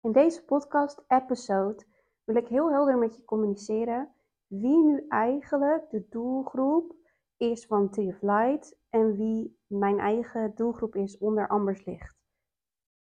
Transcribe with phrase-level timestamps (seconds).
[0.00, 1.84] In deze podcast-episode
[2.24, 4.14] wil ik heel helder met je communiceren
[4.46, 6.94] wie nu eigenlijk de doelgroep
[7.36, 12.16] is van Tree of Light en wie mijn eigen doelgroep is onder Ambers Licht.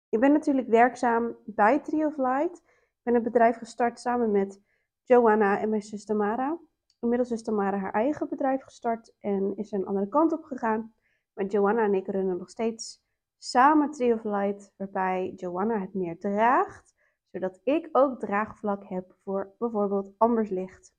[0.09, 2.57] Ik ben natuurlijk werkzaam bij Tree of Light.
[2.57, 4.61] Ik ben het bedrijf gestart samen met
[5.03, 6.59] Joanna en mijn zus Tamara.
[6.99, 10.93] Inmiddels is Tamara haar eigen bedrijf gestart en is een andere kant op gegaan.
[11.33, 13.00] Maar Joanna en ik runnen nog steeds
[13.43, 16.95] samen Tree of Light, waarbij Joanna het meer draagt,
[17.31, 20.93] zodat ik ook draagvlak heb voor bijvoorbeeld Ambers Licht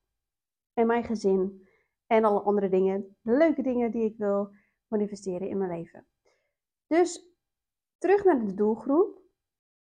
[0.73, 1.69] en mijn gezin
[2.07, 4.55] en alle andere dingen, de leuke dingen die ik wil
[4.87, 6.07] manifesteren in mijn leven.
[6.87, 7.37] Dus
[7.98, 9.20] terug naar de doelgroep.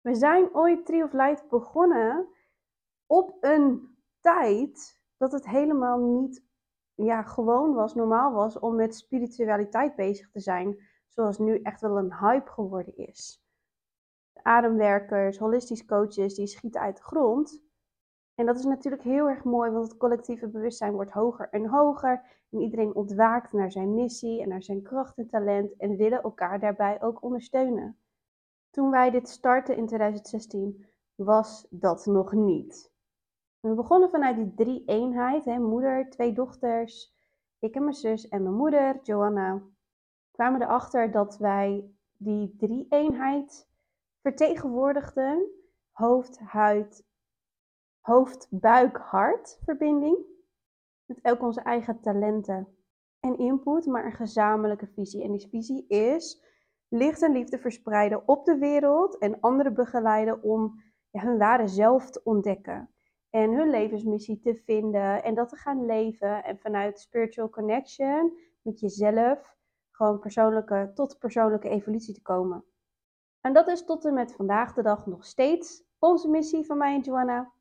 [0.00, 2.28] We zijn ooit Tree of Light begonnen
[3.06, 6.44] op een tijd dat het helemaal niet
[6.94, 11.98] ja, gewoon was, normaal was om met spiritualiteit bezig te zijn, zoals nu echt wel
[11.98, 13.42] een hype geworden is.
[14.42, 17.62] ademwerkers, holistisch coaches, die schieten uit de grond.
[18.34, 22.22] En dat is natuurlijk heel erg mooi, want het collectieve bewustzijn wordt hoger en hoger.
[22.50, 26.60] En iedereen ontwaakt naar zijn missie en naar zijn kracht en talent en willen elkaar
[26.60, 27.98] daarbij ook ondersteunen.
[28.70, 32.92] Toen wij dit startten in 2016, was dat nog niet.
[33.60, 37.14] We begonnen vanuit die drie eenheid, hè, moeder, twee dochters,
[37.58, 39.62] ik en mijn zus en mijn moeder, Joanna.
[40.38, 43.68] Kwamen erachter dat wij die drie eenheid
[44.22, 45.50] vertegenwoordigden,
[45.90, 47.06] hoofd, huid,
[48.00, 50.18] hoofd, buik, hart verbinding.
[51.04, 52.68] Met elk onze eigen talenten
[53.20, 55.22] en input, maar een gezamenlijke visie.
[55.22, 56.44] En die visie is
[56.88, 62.20] licht en liefde verspreiden op de wereld en anderen begeleiden om hun ware zelf te
[62.24, 62.90] ontdekken
[63.30, 66.44] en hun levensmissie te vinden en dat te gaan leven.
[66.44, 69.56] En vanuit spiritual connection met jezelf
[69.98, 72.64] gewoon persoonlijke, tot persoonlijke evolutie te komen.
[73.40, 76.94] En dat is tot en met vandaag de dag nog steeds onze missie van mij
[76.94, 77.52] en Joanna.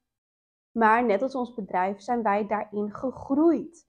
[0.71, 3.87] Maar net als ons bedrijf zijn wij daarin gegroeid.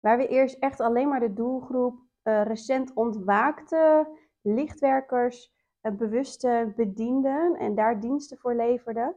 [0.00, 4.08] Waar we eerst echt alleen maar de doelgroep uh, recent ontwaakte
[4.40, 9.16] lichtwerkers, uh, bewuste bedienden en daar diensten voor leverden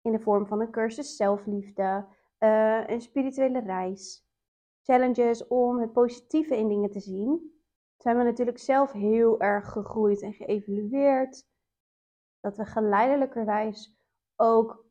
[0.00, 2.06] in de vorm van een cursus zelfliefde,
[2.38, 4.26] uh, een spirituele reis,
[4.82, 7.51] challenges om het positieve in dingen te zien,
[8.02, 11.46] zijn we natuurlijk zelf heel erg gegroeid en geëvalueerd.
[12.40, 13.96] Dat we geleidelijkerwijs
[14.36, 14.84] ook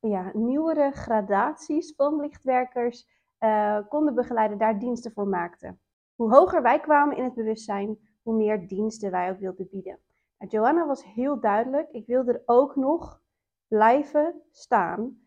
[0.00, 5.80] ja, nieuwere gradaties van lichtwerkers uh, konden begeleiden, daar diensten voor maakten.
[6.14, 9.98] Hoe hoger wij kwamen in het bewustzijn, hoe meer diensten wij ook wilden bieden.
[10.38, 11.90] Nou, Joanna was heel duidelijk.
[11.90, 13.20] Ik wilde er ook nog
[13.68, 15.20] blijven staan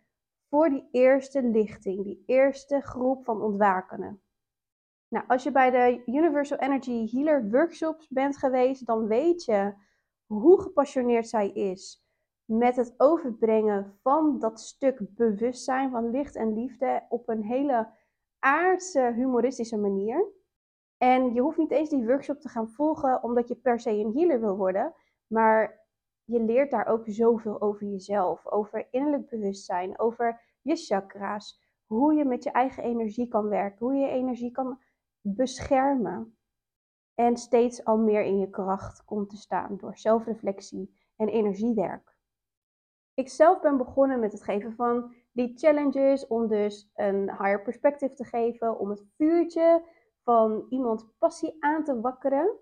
[0.49, 4.22] voor die eerste lichting, die eerste groep van ontwakenen.
[5.13, 9.74] Nou, als je bij de Universal Energy Healer workshops bent geweest, dan weet je
[10.25, 12.06] hoe gepassioneerd zij is
[12.46, 17.88] met het overbrengen van dat stuk bewustzijn van licht en liefde op een hele
[18.40, 20.25] aardse, humoristische manier.
[20.97, 24.13] En je hoeft niet eens die workshop te gaan volgen omdat je per se een
[24.13, 24.94] healer wil worden,
[25.28, 25.85] maar
[26.23, 32.25] je leert daar ook zoveel over jezelf, over innerlijk bewustzijn, over je chakra's, hoe je
[32.25, 34.79] met je eigen energie kan werken, hoe je energie kan
[35.23, 36.38] beschermen.
[37.13, 42.16] En steeds al meer in je kracht komt te staan door zelfreflectie en energiewerk.
[43.13, 48.13] Ik zelf ben begonnen met het geven van die challenges om dus een higher perspective
[48.13, 49.84] te geven, om het vuurtje
[50.23, 52.57] van iemands passie aan te wakkeren.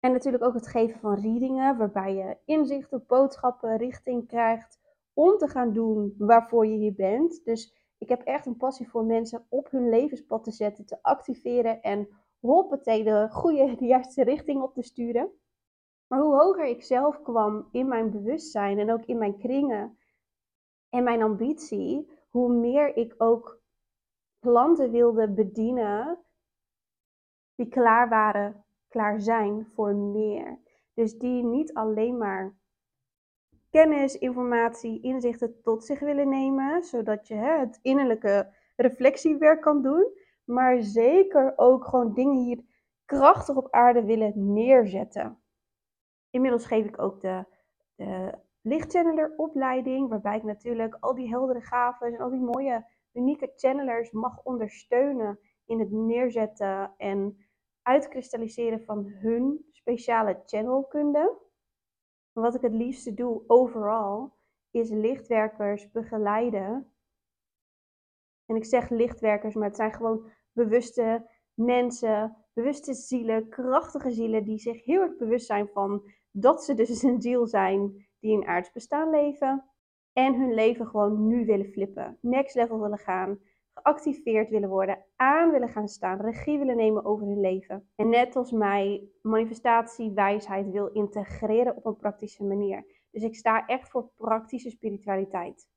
[0.00, 4.80] En natuurlijk ook het geven van readingen, waarbij je inzichten, boodschappen, richting krijgt
[5.12, 7.44] om te gaan doen waarvoor je hier bent.
[7.44, 11.82] Dus ik heb echt een passie voor mensen op hun levenspad te zetten, te activeren
[11.82, 12.08] en
[12.40, 15.30] hoppatee de goede, de juiste richting op te sturen.
[16.06, 19.98] Maar hoe hoger ik zelf kwam in mijn bewustzijn en ook in mijn kringen
[20.88, 23.60] en mijn ambitie, hoe meer ik ook
[24.38, 26.18] klanten wilde bedienen
[27.54, 30.58] die klaar waren klaar zijn voor meer.
[30.94, 32.56] Dus die niet alleen maar
[33.70, 40.06] kennis, informatie, inzichten tot zich willen nemen, zodat je hè, het innerlijke reflectiewerk kan doen,
[40.44, 42.64] maar zeker ook gewoon dingen hier
[43.04, 45.38] krachtig op aarde willen neerzetten.
[46.30, 47.44] Inmiddels geef ik ook de,
[47.94, 53.52] de lichtchanneler opleiding, waarbij ik natuurlijk al die heldere gaven en al die mooie, unieke
[53.56, 57.46] channelers mag ondersteunen in het neerzetten en
[57.82, 61.45] uitkristalliseren van hun speciale channelkunde.
[62.40, 64.36] Wat ik het liefste doe overal
[64.70, 66.92] is lichtwerkers begeleiden.
[68.46, 74.58] En ik zeg lichtwerkers, maar het zijn gewoon bewuste mensen, bewuste zielen, krachtige zielen die
[74.58, 78.72] zich heel erg bewust zijn van dat ze dus een ziel zijn die een aards
[78.72, 79.64] bestaan leven
[80.12, 83.40] en hun leven gewoon nu willen flippen, next level willen gaan,
[83.82, 87.88] geactiveerd willen worden, aan willen gaan staan, regie willen nemen over hun leven.
[87.96, 92.84] En net als mij manifestatie, wijsheid wil integreren op een praktische manier.
[93.10, 95.68] Dus ik sta echt voor praktische spiritualiteit.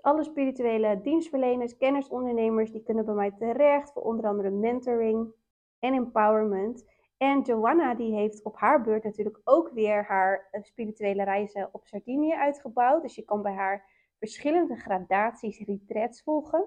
[0.00, 5.32] Alle spirituele dienstverleners, kenners, ondernemers, die kunnen bij mij terecht voor onder andere mentoring
[5.78, 6.84] en empowerment.
[7.16, 11.86] En Joanna die heeft op haar beurt natuurlijk ook weer haar eh, spirituele reizen op
[11.86, 13.02] Sardinië uitgebouwd.
[13.02, 13.84] Dus je kan bij haar
[14.18, 16.64] verschillende gradaties retreats volgen.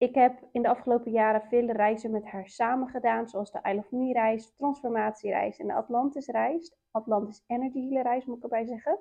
[0.00, 3.78] Ik heb in de afgelopen jaren vele reizen met haar samen gedaan, zoals de Isle
[3.78, 6.76] of Me reis, transformatiereis en de Atlantis reis.
[6.90, 8.98] Atlantis Energy Healer reis moet ik erbij zeggen.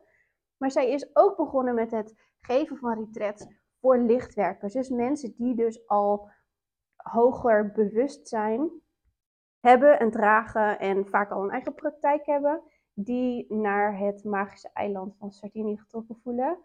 [0.58, 3.48] Maar zij is ook begonnen met het geven van retreats
[3.80, 4.74] voor lichtwerkers.
[4.74, 6.30] Dus mensen die dus al
[6.96, 8.70] hoger bewust zijn,
[9.60, 12.62] hebben en dragen en vaak al een eigen praktijk hebben,
[12.94, 16.58] die naar het magische eiland van Sardinië getrokken voelen.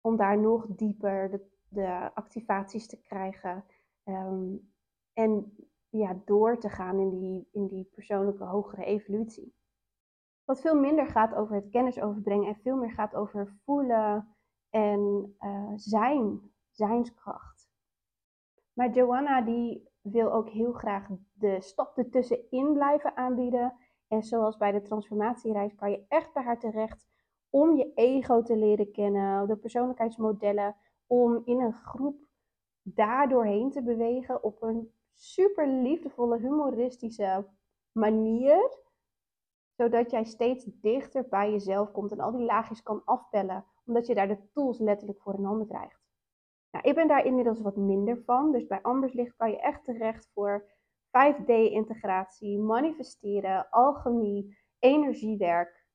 [0.00, 3.64] Om daar nog dieper de, de activaties te krijgen.
[4.04, 4.56] Ehm,
[5.12, 5.56] en
[5.88, 9.54] ja, door te gaan in die, in die persoonlijke hogere evolutie.
[10.44, 14.36] Wat veel minder gaat over het kennis overbrengen en veel meer gaat over voelen
[14.70, 16.40] en uh, zijn,
[16.70, 17.68] zijnskracht.
[18.72, 23.74] Maar Joanna die wil ook heel graag de stap ertussenin blijven aanbieden.
[24.08, 27.06] En zoals bij de transformatiereis kan je echt bij haar terecht
[27.50, 30.76] om je ego te leren kennen, de persoonlijkheidsmodellen,
[31.06, 32.26] om in een groep
[32.82, 37.46] daardoorheen te bewegen op een super liefdevolle, humoristische
[37.92, 38.84] manier
[39.76, 44.14] zodat jij steeds dichter bij jezelf komt en al die laagjes kan afpellen, omdat je
[44.14, 46.00] daar de tools letterlijk voor in handen krijgt.
[46.70, 50.30] Nou, ik ben daar inmiddels wat minder van, dus bij Amberslicht kan je echt terecht
[50.34, 50.70] voor
[51.06, 55.86] 5D-integratie, manifesteren, alchemie, energiewerk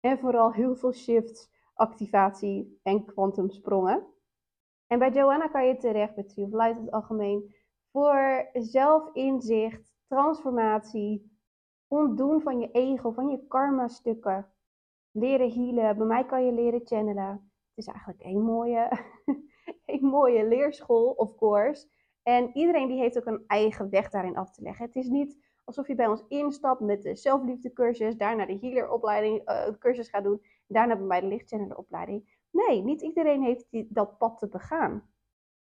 [0.00, 4.06] en vooral heel veel shifts, activatie en kwantumsprongen.
[4.86, 7.54] En bij Joanna kan je terecht, bij Tree of Light in het algemeen,
[7.90, 11.38] voor zelfinzicht, transformatie,
[11.88, 14.50] ontdoen van je ego, van je karma-stukken.
[15.10, 15.96] Leren healen.
[15.96, 17.50] Bij mij kan je leren channelen.
[17.74, 18.90] Het is eigenlijk een mooie,
[19.84, 21.88] een mooie leerschool, of course.
[22.22, 24.86] En iedereen die heeft ook een eigen weg daarin af te leggen.
[24.86, 29.68] Het is niet alsof je bij ons instapt met de zelfliefdecursus, daarna de healeropleiding uh,
[29.78, 32.35] cursus gaat doen, daarna bij mij de lichtchannelenopleiding.
[32.56, 35.02] Nee, niet iedereen heeft die, dat pad te begaan.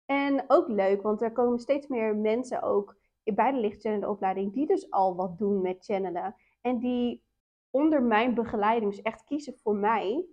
[0.05, 4.67] En ook leuk, want er komen steeds meer mensen ook bij de lichtchannelen opleiding die
[4.67, 6.35] dus al wat doen met channelen.
[6.61, 7.23] En die
[7.69, 10.25] onder mijn begeleiding, dus echt kiezen voor mij,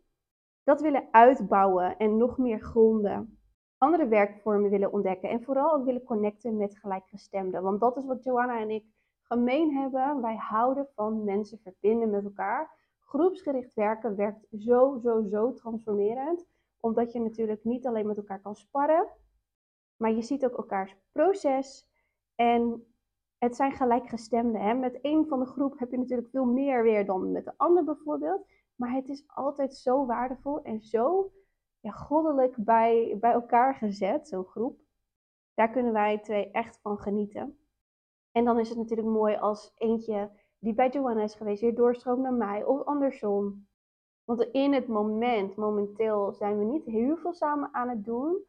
[0.65, 3.39] dat willen uitbouwen en nog meer gronden.
[3.79, 7.63] Andere werkvormen willen ontdekken en vooral ook willen connecten met gelijkgestemden.
[7.63, 8.85] Want dat is wat Joanna en ik
[9.23, 10.21] gemeen hebben.
[10.21, 12.79] Wij houden van mensen verbinden met elkaar.
[13.01, 16.47] Groepsgericht werken werkt zo, zo, zo transformerend.
[16.81, 19.09] Omdat je natuurlijk niet alleen met elkaar kan sparren,
[19.97, 21.89] maar je ziet ook elkaars proces,
[22.41, 22.87] en
[23.39, 24.61] het zijn gelijkgestemden.
[24.61, 24.75] Hè?
[24.75, 27.85] Met één van de groep heb je natuurlijk veel meer weer dan met de ander
[27.85, 28.47] bijvoorbeeld.
[28.75, 31.33] Maar het is altijd zo waardevol en zo
[31.81, 34.81] ja, goddelijk bij, bij elkaar gezet, zo'n groep.
[35.55, 37.59] Daar kunnen wij twee echt van genieten.
[38.33, 42.23] En dan is het natuurlijk mooi als eentje die bij Joanna is geweest weer doorstroomt
[42.23, 43.69] naar mij of andersom.
[44.31, 48.45] Want in het moment, momenteel, zijn we niet heel veel samen aan het doen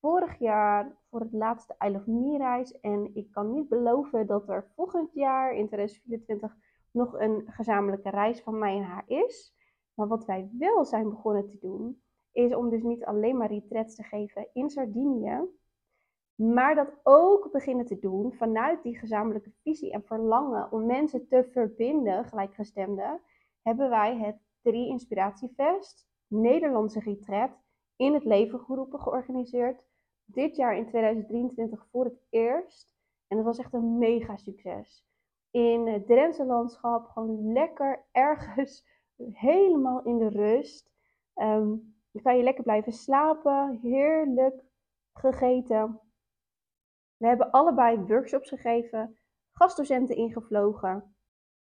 [0.00, 2.80] vorig jaar voor het laatste Isle of Me reis.
[2.80, 6.56] En ik kan niet beloven dat er volgend jaar in 2024
[6.90, 9.54] nog een gezamenlijke reis van mij en haar is.
[9.94, 13.94] Maar wat wij wel zijn begonnen te doen, is om dus niet alleen maar retreats
[13.94, 15.40] te geven in Sardinië.
[16.34, 21.48] Maar dat ook beginnen te doen vanuit die gezamenlijke visie en verlangen om mensen te
[21.50, 23.20] verbinden, gelijkgestemden,
[23.62, 27.50] hebben wij het 3 Inspiratiefest, Nederlandse retreat,
[27.96, 29.82] in het leven geroepen, georganiseerd
[30.24, 32.96] dit jaar in 2023 voor het eerst.
[33.26, 35.06] En dat was echt een mega succes.
[35.50, 38.86] In het Drentse landschap, gewoon lekker ergens
[39.48, 40.90] helemaal in de rust.
[41.34, 44.64] Um, dan kan je lekker blijven slapen, heerlijk
[45.12, 46.00] gegeten.
[47.16, 49.18] We hebben allebei workshops gegeven,
[49.52, 51.16] gastdocenten ingevlogen.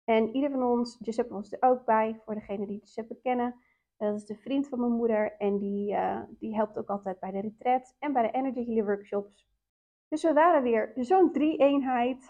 [0.06, 3.54] En ieder van ons, Giuseppe was er ook bij, voor degenen die Giuseppe kennen.
[3.96, 7.30] Dat is de vriend van mijn moeder en die, uh, die helpt ook altijd bij
[7.30, 9.48] de retreats en bij de Energy Healer workshops.
[10.08, 12.28] Dus we waren weer zo'n drie-eenheid,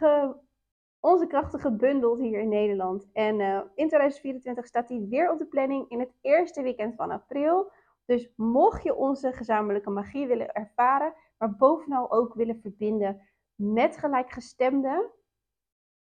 [1.00, 3.08] onze krachten gebundeld hier in Nederland.
[3.12, 7.10] En uh, in 2024 staat die weer op de planning in het eerste weekend van
[7.10, 7.72] april.
[8.04, 13.20] Dus mocht je onze gezamenlijke magie willen ervaren, maar bovenal ook willen verbinden
[13.54, 15.10] met gelijkgestemden,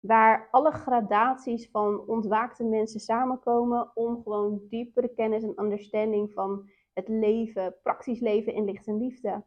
[0.00, 7.09] Waar alle gradaties van ontwaakte mensen samenkomen om gewoon diepere kennis en understanding van het
[7.09, 9.45] leven, praktisch leven in licht en liefde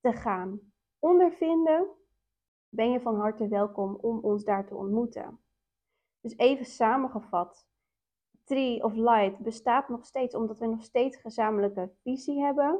[0.00, 0.60] te gaan
[0.98, 1.86] ondervinden,
[2.68, 5.40] ben je van harte welkom om ons daar te ontmoeten.
[6.20, 7.66] Dus even samengevat,
[8.44, 12.78] Tree of Light bestaat nog steeds omdat we nog steeds gezamenlijke visie hebben.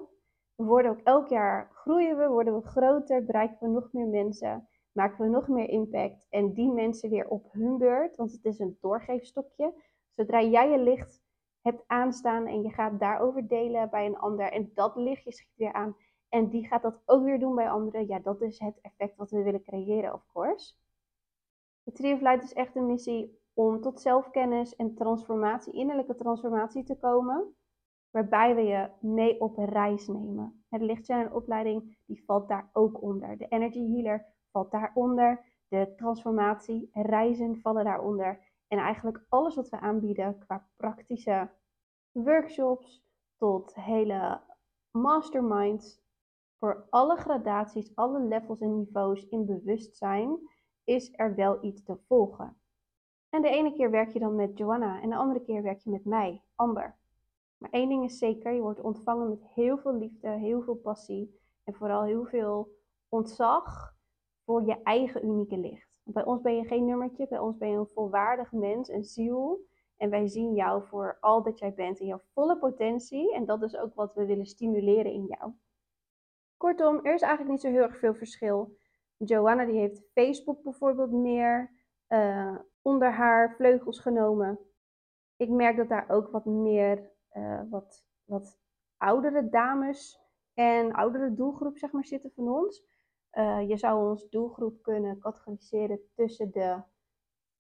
[0.55, 4.69] We worden ook elk jaar groeien we, worden we groter, bereiken we nog meer mensen,
[4.99, 8.59] maken we nog meer impact en die mensen weer op hun beurt, want het is
[8.59, 9.75] een doorgeefstokje.
[10.15, 11.23] Zodra jij je licht
[11.61, 15.73] hebt aanstaan en je gaat daarover delen bij een ander en dat lichtje schiet weer
[15.73, 15.97] aan
[16.29, 19.31] en die gaat dat ook weer doen bij anderen, ja, dat is het effect wat
[19.31, 20.75] we willen creëren, of course.
[21.83, 26.85] De Tree of Light is echt een missie om tot zelfkennis en transformatie, innerlijke transformatie
[26.85, 27.55] te komen,
[28.11, 30.65] waarbij we je mee op reis nemen.
[30.69, 33.39] Het lichtchannel opleiding die valt daar ook onder.
[33.39, 34.27] De energy healer
[34.59, 35.57] valt daaronder.
[35.69, 38.41] De transformatie, reizen vallen daaronder.
[38.69, 41.51] En eigenlijk alles wat we aanbieden qua praktische
[42.13, 43.05] workshops
[43.37, 44.41] tot hele
[44.91, 46.01] masterminds
[46.59, 50.39] voor alle gradaties, alle levels en niveaus in bewustzijn
[50.85, 52.57] is er wel iets te volgen.
[53.29, 55.91] En de ene keer werk je dan met Joanna en de andere keer werk je
[55.91, 56.97] met mij, Amber.
[57.59, 61.41] Maar één ding is zeker, je wordt ontvangen met heel veel liefde, heel veel passie
[61.65, 62.77] en vooral heel veel
[63.09, 63.97] ontzag
[64.49, 65.89] voor je eigen unieke licht.
[66.03, 69.67] bij ons ben je geen nummertje, bij ons ben je een volwaardig mens, een ziel.
[69.97, 73.35] En wij zien jou voor al dat jij bent in jouw volle potentie.
[73.35, 75.53] En dat is ook wat we willen stimuleren in jou.
[76.57, 78.77] Kortom, er is eigenlijk niet zo heel erg veel verschil.
[79.17, 81.71] Joanna die heeft Facebook bijvoorbeeld meer
[82.09, 84.59] uh, onder haar vleugels genomen.
[85.37, 88.59] Ik merk dat daar ook wat meer uh, wat, wat
[88.97, 90.21] oudere dames
[90.55, 92.87] en oudere doelgroep zeg maar, zitten van ons.
[93.33, 96.83] Uh, je zou ons doelgroep kunnen categoriseren tussen de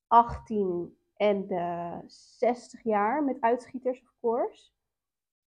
[0.07, 4.71] 18 en de 60 jaar met uitschieters, of course.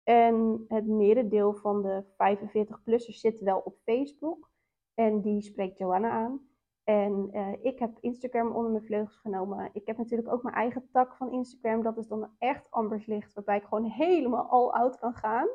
[0.04, 4.50] En het merendeel van de 45-plussers zit wel op Facebook.
[4.94, 6.48] En die spreekt Joanna aan.
[6.84, 9.70] En uh, ik heb Instagram onder mijn vleugels genomen.
[9.74, 11.84] Ik heb natuurlijk ook mijn eigen tak van Instagram.
[11.84, 15.48] Dat is dan echt Ambers Licht, waarbij ik gewoon helemaal all out kan gaan.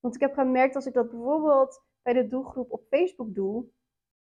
[0.00, 3.66] Want ik heb gemerkt als ik dat bijvoorbeeld bij de doelgroep op Facebook doe,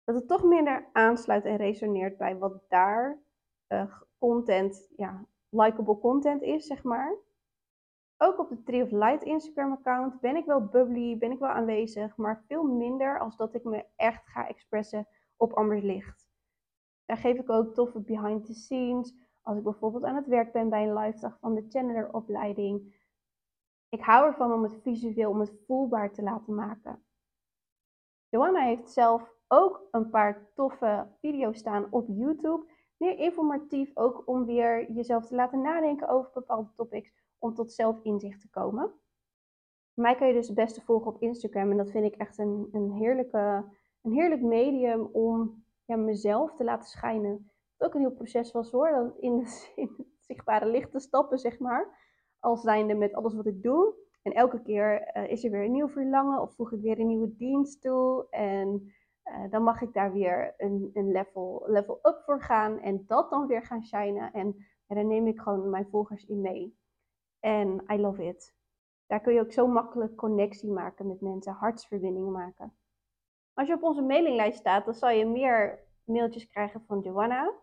[0.03, 3.21] dat het toch minder aansluit en resoneert bij wat daar
[3.67, 7.15] uh, content, ja, likable content is, zeg maar.
[8.17, 11.49] Ook op de Tree of Light Instagram account ben ik wel bubbly, ben ik wel
[11.49, 15.07] aanwezig, maar veel minder als dat ik me echt ga expressen
[15.37, 16.27] op Ambers Licht.
[17.05, 20.69] Daar geef ik ook toffe behind the scenes, als ik bijvoorbeeld aan het werk ben
[20.69, 23.01] bij een live dag van de Channeler opleiding.
[23.89, 27.03] Ik hou ervan om het visueel, om het voelbaar te laten maken.
[28.29, 32.65] Joanna heeft zelf ook een paar toffe video's staan op YouTube.
[32.97, 38.41] Meer informatief ook om weer jezelf te laten nadenken over bepaalde topics om tot zelfinzicht
[38.41, 38.91] te komen.
[39.93, 42.69] Mij kan je dus het beste volgen op Instagram en dat vind ik echt een,
[42.71, 43.65] een, heerlijke,
[44.01, 47.51] een heerlijk medium om ja, mezelf te laten schijnen.
[47.77, 49.33] Wat ook een heel proces was hoor, dat in,
[49.75, 52.01] in het zichtbare licht te stappen, zeg maar.
[52.39, 53.93] Als zijnde met alles wat ik doe.
[54.21, 57.07] En elke keer uh, is er weer een nieuw verlangen of voeg ik weer een
[57.07, 58.27] nieuwe dienst toe.
[58.29, 58.93] En
[59.25, 63.29] uh, dan mag ik daar weer een, een level, level up voor gaan en dat
[63.29, 64.33] dan weer gaan shinen.
[64.33, 66.77] En, daar neem ik gewoon mijn volgers in mee.
[67.39, 68.55] En I love it.
[69.07, 72.77] Daar kun je ook zo makkelijk connectie maken met mensen, hartsverbindingen maken.
[73.53, 77.53] Als je op onze mailinglijst staat, dan zal je meer mailtjes krijgen van Joanna.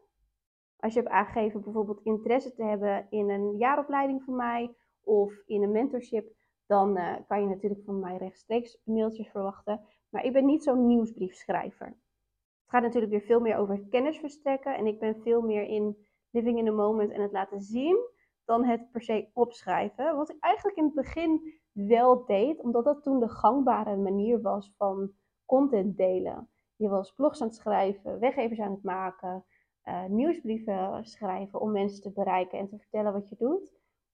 [0.76, 5.62] Als je hebt aangegeven bijvoorbeeld interesse te hebben in een jaaropleiding van mij of in
[5.62, 6.32] een mentorship,
[6.66, 9.80] dan uh, kan je natuurlijk van mij rechtstreeks mailtjes verwachten.
[10.10, 11.86] Maar ik ben niet zo'n nieuwsbriefschrijver.
[11.86, 15.96] Het gaat natuurlijk weer veel meer over kennis verstrekken en ik ben veel meer in
[16.30, 17.98] living in the moment en het laten zien
[18.44, 20.16] dan het per se opschrijven.
[20.16, 24.72] Wat ik eigenlijk in het begin wel deed, omdat dat toen de gangbare manier was
[24.76, 25.12] van
[25.44, 26.48] content delen.
[26.76, 29.44] Je was blogs aan het schrijven, weggevers aan het maken,
[29.84, 33.72] uh, nieuwsbrieven schrijven om mensen te bereiken en te vertellen wat je doet.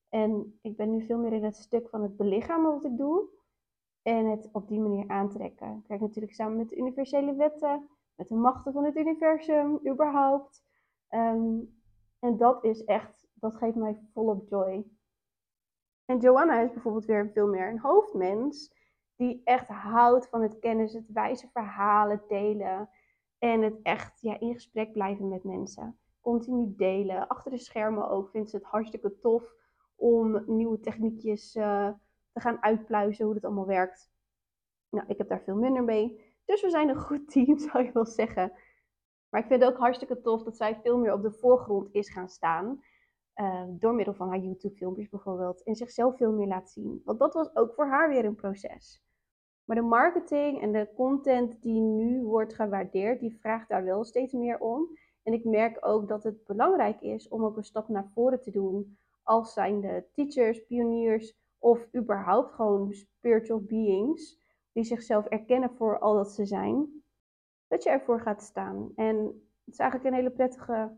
[0.09, 3.29] En ik ben nu veel meer in het stuk van het belichamen wat ik doe
[4.07, 5.77] en het op die manier aantrekken.
[5.77, 10.65] Ik werk natuurlijk samen met de universele wetten, met de machten van het universum, überhaupt.
[11.09, 11.59] Ehm,
[12.19, 14.87] en dat is echt dat geeft mij volop joy.
[16.05, 18.75] En Joanna is bijvoorbeeld weer veel meer een hoofdmens
[19.17, 22.89] die echt houdt van het kennis, het wijze verhalen delen
[23.39, 25.99] en het echt ja, in gesprek blijven met mensen.
[26.21, 27.29] Continu delen.
[27.29, 29.55] Achter de schermen ook vindt ze het hartstikke tof
[29.97, 31.89] om nieuwe techniekjes uh,
[32.37, 34.11] te gaan uitpluizen, hoe het allemaal werkt.
[34.91, 36.35] Nou, ik heb daar veel minder mee.
[36.45, 38.53] Dus we zijn een goed team, zou je wel zeggen.
[39.29, 42.13] Maar ik vind het ook hartstikke tof dat zij veel meer op de voorgrond is
[42.13, 42.85] gaan staan.
[43.37, 45.63] Uh, door middel van haar YouTube-filmpjes bijvoorbeeld.
[45.63, 47.03] En zichzelf veel meer laat zien.
[47.05, 49.05] Want dat was ook voor haar weer een proces.
[49.65, 54.33] Maar de marketing en de content die nu wordt gewaardeerd, die vraagt daar wel steeds
[54.33, 54.99] meer om.
[55.23, 58.51] En ik merk ook dat het belangrijk is om ook een stap naar voren te
[58.51, 58.99] doen.
[59.23, 61.35] Als zijnde teachers, pioniers
[61.67, 64.39] of überhaupt gewoon spiritual beings.
[64.73, 67.03] Die zichzelf erkennen voor al dat ze zijn.
[67.67, 68.93] Dat je ervoor gaat staan.
[68.95, 69.17] En
[69.65, 70.97] het is eigenlijk een hele prettige,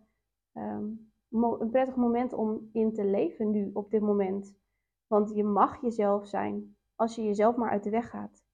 [0.54, 4.54] um, een prettig moment om in te leven nu op dit moment.
[5.06, 8.44] Want je mag jezelf zijn als je jezelf maar uit de weg gaat.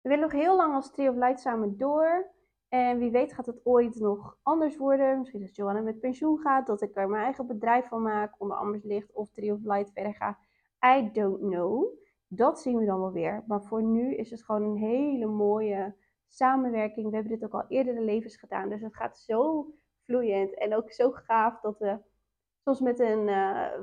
[0.00, 2.32] We willen nog heel lang als Tree of Light samen door.
[2.68, 5.18] En wie weet gaat het ooit nog anders worden.
[5.18, 8.56] Misschien als Joanna met pensioen gaat, dat ik er mijn eigen bedrijf van maak, onder
[8.56, 10.38] anders licht of Tree of Light verder ga.
[10.84, 11.84] I don't know.
[12.28, 13.44] Dat zien we dan wel weer.
[13.46, 15.94] Maar voor nu is het gewoon een hele mooie
[16.28, 17.08] samenwerking.
[17.08, 18.68] We hebben dit ook al eerder in levens gedaan.
[18.68, 19.66] Dus het gaat zo
[20.04, 21.98] vloeiend en ook zo gaaf dat we
[22.64, 23.28] soms met een,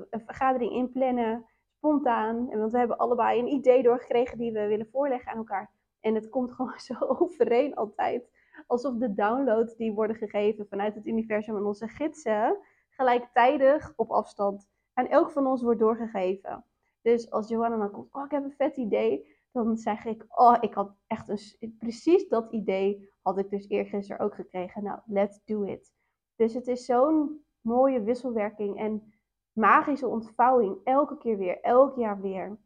[0.09, 1.45] een vergadering inplannen,
[1.77, 2.57] spontaan.
[2.57, 5.71] Want we hebben allebei een idee doorgekregen die we willen voorleggen aan elkaar.
[5.99, 8.29] En het komt gewoon zo overeen altijd.
[8.67, 12.57] Alsof de downloads die worden gegeven vanuit het universum en onze gidsen
[12.89, 16.65] gelijktijdig op afstand aan elk van ons wordt doorgegeven.
[17.05, 20.57] Dus als Johanna dan komt, oh ik heb een vet idee, dan zeg ik, oh
[20.59, 24.83] ik had echt een, precies dat idee had ik dus eergisteren ook gekregen.
[24.83, 25.93] Nou, let's do it.
[26.35, 29.13] Dus het is zo'n mooie wisselwerking en
[29.51, 32.57] magische ontvouwing elke keer weer, elk jaar weer.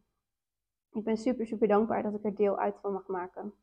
[0.91, 3.53] Ik ben super, super dankbaar dat ik er deel uit van mag maken.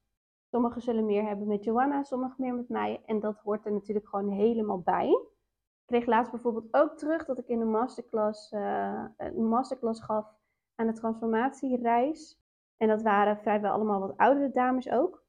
[0.50, 3.02] Sommigen zullen meer hebben met Joanna, sommigen meer met mij.
[3.06, 5.08] En dat hoort er natuurlijk gewoon helemaal bij.
[5.08, 10.34] Ik kreeg laatst bijvoorbeeld ook terug dat ik in de masterclass, uh, een masterclass gaf
[10.76, 12.40] aan de transformatiereis.
[12.76, 15.24] En dat waren vrijwel allemaal wat oudere dames ook.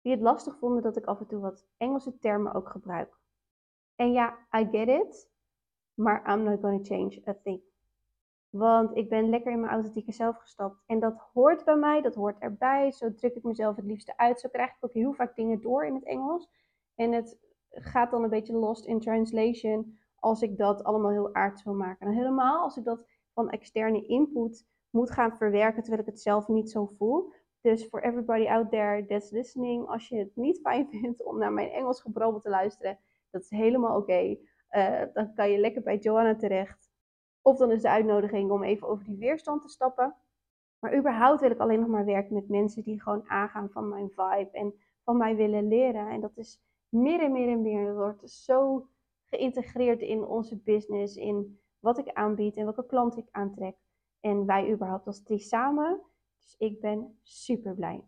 [0.00, 3.20] Die het lastig vonden dat ik af en toe wat Engelse termen ook gebruik.
[3.96, 5.30] En ja, I get it.
[5.94, 7.62] Maar I'm not gonna change a thing.
[8.48, 10.82] Want ik ben lekker in mijn authentieke zelf gestapt.
[10.86, 12.92] En dat hoort bij mij, dat hoort erbij.
[12.92, 14.40] Zo druk ik mezelf het liefste uit.
[14.40, 16.48] Zo krijg ik ook heel vaak dingen door in het Engels.
[16.94, 17.38] En het
[17.70, 22.06] gaat dan een beetje lost in translation als ik dat allemaal heel aardig wil maken.
[22.06, 26.48] En helemaal als ik dat van externe input moet gaan verwerken terwijl ik het zelf
[26.48, 27.32] niet zo voel.
[27.60, 31.52] Dus for everybody out there that's listening, als je het niet fijn vindt om naar
[31.52, 32.98] mijn Engels gebrabbel te luisteren,
[33.30, 34.36] dat is helemaal oké.
[34.68, 36.90] Eh, dan kan je lekker bij Joanna terecht.
[37.42, 40.16] Of dan is de uitnodiging om even over die weerstand te stappen.
[40.78, 44.10] Maar überhaupt wil ik alleen nog maar werken met mensen die gewoon aangaan van mijn
[44.10, 44.74] vibe en
[45.04, 46.08] van mij willen leren.
[46.08, 47.86] En dat is meer en meer en meer.
[47.86, 48.88] Dat wordt zo
[49.28, 53.76] geïntegreerd in onze business, in wat ik aanbied en welke klant ik aantrek.
[54.22, 56.00] En wij überhaupt als team samen.
[56.38, 58.04] Dus ik ben super blij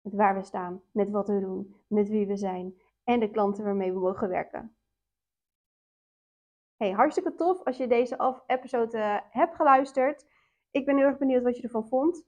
[0.00, 2.74] met waar we staan, met wat we doen, met wie we zijn
[3.04, 4.74] en de klanten waarmee we mogen werken.
[6.76, 10.26] Hey, hartstikke tof als je deze episode uh, hebt geluisterd.
[10.70, 12.24] Ik ben heel erg benieuwd wat je ervan vond.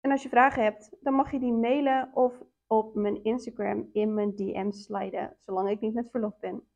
[0.00, 4.14] En als je vragen hebt, dan mag je die mailen of op mijn Instagram in
[4.14, 6.68] mijn DM sliden, zolang ik niet met verlof ben.